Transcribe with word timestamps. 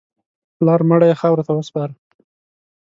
پلار 0.57 0.81
مړی 0.89 1.07
یې 1.11 1.19
خاورو 1.21 1.45
ته 1.47 1.51
وسپاره. 1.55 1.93